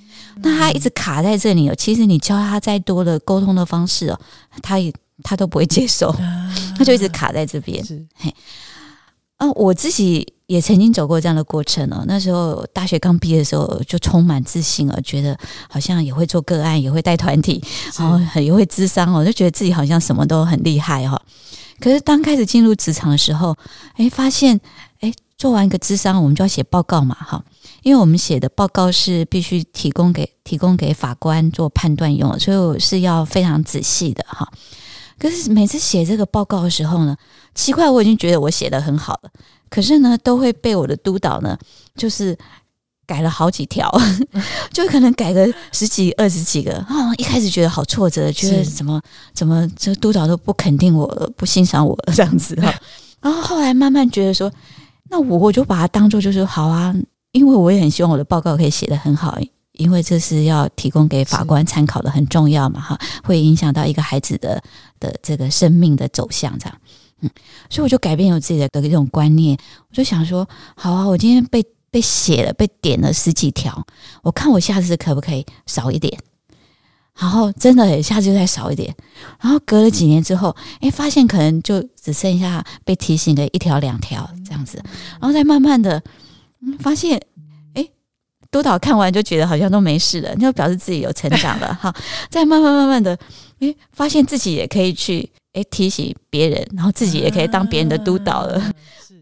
[0.43, 4.21] 那他一直卡在这里哦，其实你教他再多的沟通的方式哦，
[4.63, 4.93] 他也
[5.23, 6.15] 他都不会接受，
[6.77, 7.83] 他就一直卡在这边。
[8.15, 8.35] 嘿，
[9.39, 10.34] 啊，我自己。
[10.47, 12.05] 也曾经走过这样的过程哦。
[12.07, 15.37] 那时候大学刚毕业的时候，就充满自信哦，觉得
[15.69, 17.63] 好像也会做个案，也会带团体，
[17.99, 21.21] 然后也会智商哦，就觉得自己好像什么都很厉害哈。
[21.81, 23.57] 可是当开始进入职场的时候，
[23.95, 24.61] 哎，发现
[25.01, 27.43] 哎，做完一个智商，我们就要写报告嘛哈，
[27.83, 34.49] 因为我们写的报告是必须提供给提供给法官做判断用，所以我是要非常仔细的哈。
[35.19, 37.17] 可是每次写这个报告的时候呢，
[37.55, 39.31] 奇怪，我已经觉得我写的很好了。
[39.75, 41.59] 可是呢，都会被我的督导呢，
[41.97, 42.39] 就是
[43.09, 43.91] 改了好几条，
[44.73, 47.13] 就可能改个十几、二十几个啊！
[47.19, 49.03] 一开始觉得好挫折，觉得怎么
[49.33, 52.73] 怎么这督导都不肯定我，不欣赏我 这样子哈。
[53.21, 54.49] 然后后来慢慢觉得说，
[55.11, 56.95] 那我我就把它当做就是好啊，
[57.33, 59.37] 因为我也很希望我的报告可以写得很好，
[59.73, 64.63] 因为这是要提供给法官参考的，很重要嘛哈，会影响到一个孩子的
[65.01, 66.79] 的这个生命的走向这样。
[67.71, 69.57] 所以我就改变我自己的这种观念，
[69.89, 73.87] 我就想说，好啊，我今天被被写了，被点了十几条，
[74.23, 76.19] 我看我下次可不可以少一点？
[77.17, 78.93] 然后真的下次就再少一点，
[79.41, 84.83] 然后隔了几年之后，哎，发现可能就只剩下被提醒的一条两条这样子，
[85.21, 86.03] 然后再慢慢的，
[86.61, 87.21] 嗯，发现，
[87.75, 87.89] 哎，
[88.51, 91.95] 督导看完就觉得好像都没事了，那就表示自己有成长了哈。
[92.29, 93.17] 再慢慢慢慢的，
[93.61, 98.73] 哎，发现自己也可以去，哎，提醒别人，然后自己也可以当别人的督导了。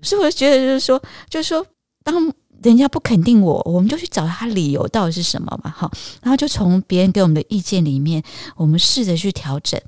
[0.02, 1.64] 所以我就觉得，就是说，就是说，
[2.02, 2.32] 当。
[2.62, 5.68] 人家不肯定我，我们就去找他理由到底是什么嘛？
[5.68, 5.90] 哈，
[6.22, 8.22] 然后就从别人给我们的意见里面，
[8.54, 9.80] 我们试着去调整。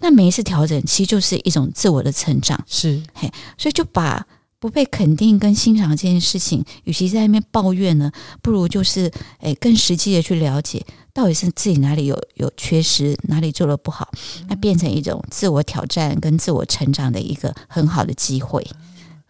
[0.00, 2.58] 那每一次调整，其实就是一种自我的成长。
[2.66, 4.26] 是，嘿，所以就把
[4.58, 10.82] 不被肯定跟欣赏这件事情，与其在那边抱怨呢，不如就是诶更实际的去了解，
[11.12, 14.10] 到底是自己哪里有有缺失，哪里做的不好，
[14.48, 18.66] 那变成一种自我挑战跟自我成长的一个很好的机会。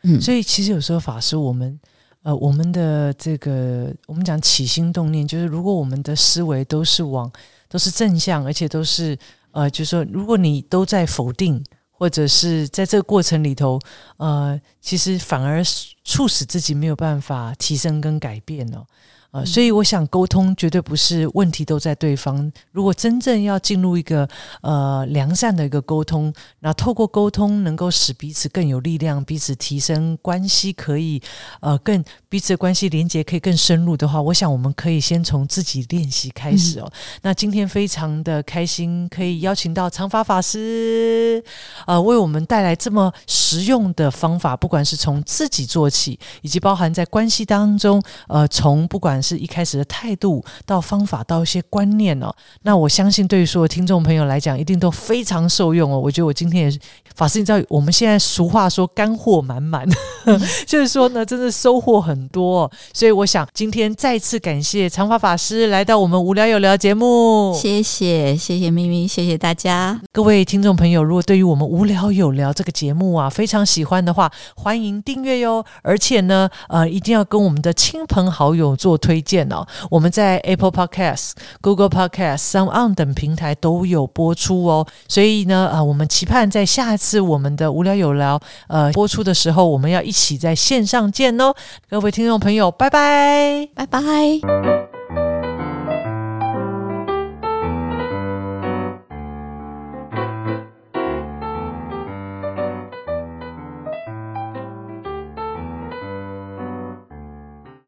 [0.03, 1.78] 嗯，所以其实有时候法师我们。
[2.24, 7.28] 呃，我们的这个，我们讲起心动念，就是如果我们的思维都是往
[7.68, 9.18] 都是正向，而且都是
[9.51, 11.61] 呃，就是说，如果你都在否定，
[11.91, 13.76] 或者是在这个过程里头，
[14.18, 15.64] 呃，其实反而
[16.05, 18.87] 促使自己没有办法提升跟改变哦。
[19.33, 22.53] 呃，所以我想沟通绝对不是问题都在对方。
[22.70, 24.28] 如果真正要进入一个
[24.61, 31.20] 呃良善的一个沟通，那透过沟通能够使彼此更有力量，彼此提升关系，可以
[31.61, 36.93] 呃更彼此的关系连接可以更深入的话，我想我们可以先从自己练习开始哦。
[37.22, 41.43] 那今天非常的开心，可以邀请到长发法师，
[41.87, 52.35] 呃，为我们带来这么实用的方法，不管是从自己做起，以及包含在关系当中，呃，从不管是一开始的态度，到方法，到一些观念哦。
[52.62, 55.99] 那我相信，对于所有听众朋友来讲，一定都非常受用哦。
[55.99, 56.79] 我觉得我今天也是
[57.14, 59.87] 法师，你知道，我们现在俗话说干货满满，
[60.66, 62.70] 就是说呢，真的收获很多。
[62.93, 71.05] 所以我想今天再次感谢长发法师来到我们无聊有聊节目，谢谢谢谢咪咪，谢谢大家，各位听众朋友。
[71.05, 75.64] 如果对于我们无聊有聊这个节目啊非常喜欢的话，欢迎订阅哟。
[75.83, 79.12] 而且呢，呃，一定要跟我们的亲朋好友做推。
[79.13, 84.87] 推荐哦，我们在 Apple Podcast、Google Podcast、Sound On 等平台都有播出哦。
[85.07, 91.53] 所以呢，啊，我们期盼在下一次我们的无聊有聊呃播出的时候，我们要一起在线上见哦。
[91.91, 94.01] 各位听众朋友，拜拜，拜拜。